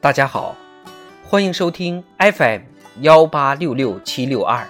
[0.00, 0.56] 大家好，
[1.24, 2.60] 欢迎收听 FM
[3.00, 4.64] 幺八六六七六二。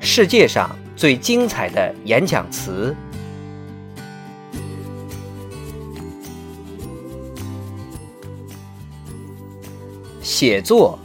[0.00, 2.94] 世界上最精彩的演讲词。
[10.20, 10.98] 写作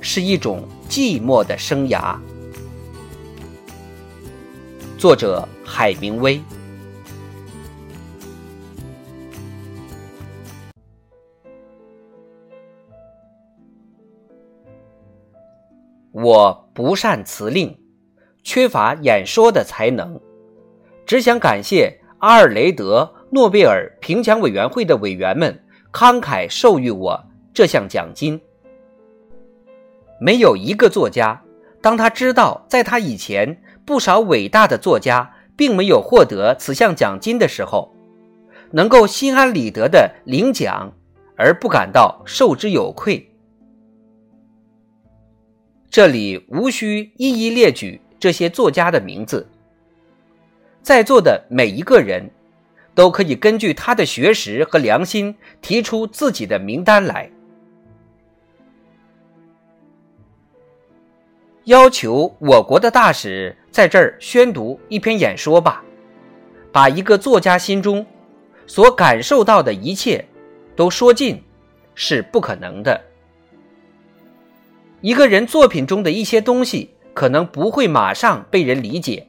[0.00, 2.18] 是一种寂寞的生涯。
[5.02, 6.40] 作者海明威。
[16.12, 17.76] 我不善辞令，
[18.44, 20.20] 缺乏演说的才能，
[21.04, 25.60] 只想感谢阿尔雷德诺贝尔评奖委员会的委员们
[25.92, 27.20] 慷慨授予我
[27.52, 28.40] 这项奖金。
[30.20, 31.42] 没有一个作家，
[31.80, 37.92] 当他知道在他以前不少伟大的作家并没有获得此项奖金的时候，
[38.70, 40.92] 能够心安理得的领奖
[41.36, 43.28] 而不感到受之有愧。
[45.90, 49.46] 这里无需一一列举这些作家的名字，
[50.82, 52.30] 在座的每一个人
[52.94, 57.30] 都可以根据他的学识和良心提出自己的名单来。
[61.64, 65.82] 要求我国的大使在这儿宣读一篇演说吧，
[66.72, 68.04] 把一个作家心中
[68.66, 70.24] 所感受到的一切
[70.74, 71.40] 都说尽
[71.94, 73.00] 是不可能的。
[75.00, 79.28] 一个人作品中的一些东西可能不会马上被人理解，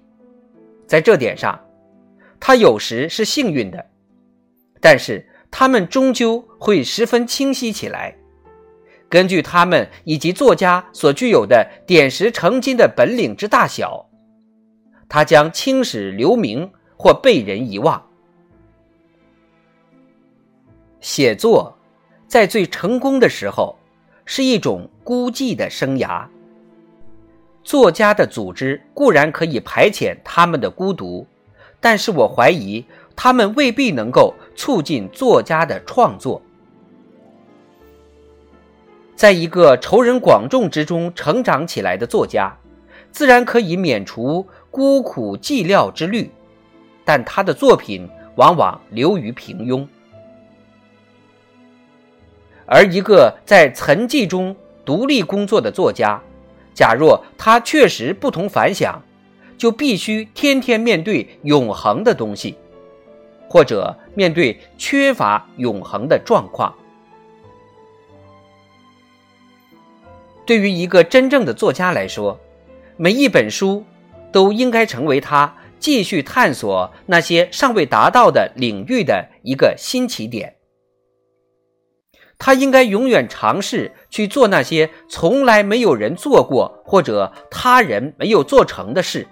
[0.87, 1.59] 在这点上，
[2.39, 3.85] 他有时是幸运的，
[4.81, 8.15] 但是他们终究会十分清晰起来。
[9.13, 14.09] 根据他们以及作家所具有的点石成金的本领之大小，
[15.07, 18.03] 他将青史留名或被人遗忘。
[20.99, 21.77] 写作
[22.27, 23.77] 在最成功的时候
[24.25, 26.25] 是一种孤寂的生涯。
[27.63, 31.27] 作家的组织固然可以排遣他们的孤独，
[31.79, 32.83] 但是我怀疑
[33.15, 36.41] 他们未必能够促进作家的创作。
[39.15, 42.57] 在一个仇人广众之中成长起来的作家，
[43.11, 46.31] 自然可以免除孤苦寂寥之虑，
[47.05, 49.87] 但他的作品往往流于平庸。
[52.65, 56.19] 而一个在沉寂中独立工作的作家，
[56.73, 59.01] 假若他确实不同凡响，
[59.57, 62.57] 就必须天天面对永恒的东西，
[63.47, 66.73] 或者面对缺乏永恒的状况。
[70.45, 72.39] 对于一个真正的作家来说，
[72.97, 73.83] 每一本书
[74.31, 80.55] 都应该成为他继续探索那些尚未达到的领域的一个新起点。
[82.37, 89.25] 他应该永远尝试去做那些从来没有人做过或者他人没有做成的事，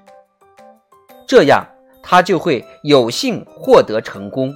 [1.27, 1.67] 这样
[2.01, 4.53] 他就会有幸获得成功。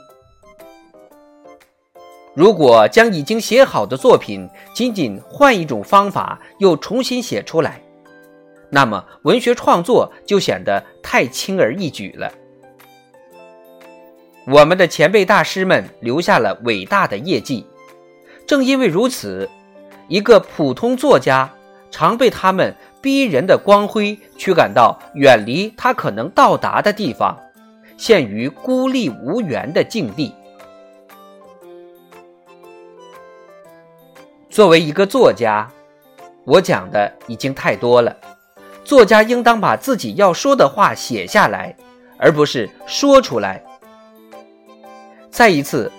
[2.35, 7.81] 如果将已经写好的作品仅仅换一种方法又重新写出来，
[8.69, 12.29] 那么文学创作就显得太轻而易举了。
[14.45, 17.65] 我们的前辈大师们留下了伟大的业绩，
[18.45, 19.49] 正因为如此，
[20.09, 21.49] 一个普通作家
[21.89, 27.39] 常被他们逼人的光辉驱赶到远离他可能到达的地方，
[27.95, 30.35] 陷于孤立无援的境地。
[34.55, 35.69] 作为一个作家，
[36.45, 38.15] 我讲的已经太多了。
[38.85, 41.75] 作家应当把自己要说的话写下来，
[42.17, 43.61] 而不是说出来。
[45.29, 45.91] 再一次，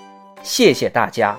[0.42, 1.36] 谢谢大家。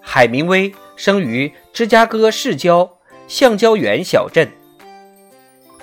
[0.00, 2.90] 海明威生于芝加哥市郊
[3.28, 4.50] 橡胶园小镇。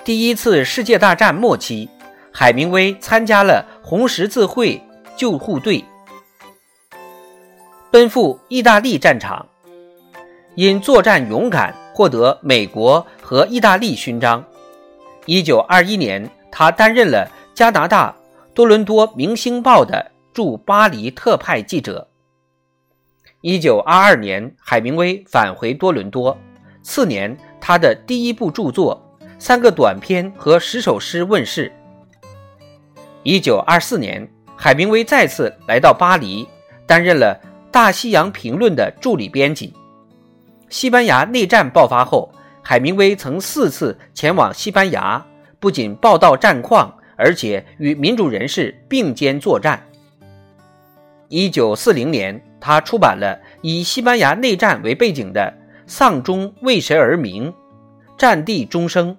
[0.04, 1.90] 第一次世界大战末期。
[2.36, 4.82] 海明威参加了红十字会
[5.18, 5.84] 救护队，
[7.92, 9.46] 奔赴意大利战场，
[10.56, 14.42] 因作战勇敢获得美国和意大利勋章。
[15.26, 18.16] 一九二一年，他担任了加拿大
[18.54, 22.08] 多伦多《明星报》的驻巴黎特派记者。
[23.42, 26.38] 一九二二年，海明威返回多伦多，
[26.82, 29.00] 次年他的第一部著作
[29.38, 31.70] 《三个短篇和十首诗》问世。
[33.24, 34.28] 一九二四年，
[34.58, 36.46] 海明威再次来到巴黎，
[36.86, 37.40] 担任了
[37.72, 39.74] 大西洋评论》的助理编辑。
[40.68, 42.30] 西班牙内战爆发后，
[42.62, 45.26] 海明威曾四次前往西班牙，
[45.58, 49.82] 不仅报道战况，而且与民主人士并肩作战。
[51.30, 55.54] 一九四零年，他出版了以西班牙内战为背景的
[55.88, 57.50] 《丧钟为谁而鸣》，
[58.18, 59.16] 战地钟声。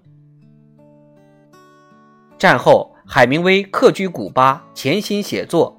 [2.37, 5.79] 战后，海明威客居古巴，潜心写作。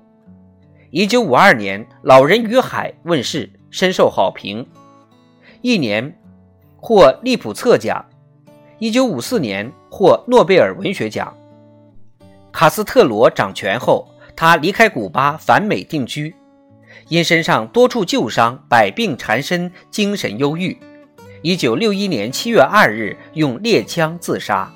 [0.91, 4.65] 一九五二年，《老人与海》问世，深受好评，
[5.61, 6.17] 一年
[6.77, 8.05] 获利普策奖。
[8.77, 11.35] 一九五四年获诺贝尔文学奖。
[12.51, 14.07] 卡斯特罗掌权后。
[14.37, 16.35] 他离开古巴返美定居，
[17.07, 20.77] 因身上多处旧伤，百病缠身，精神忧郁。
[21.41, 24.69] 一九六一年七月二日，用猎枪自杀。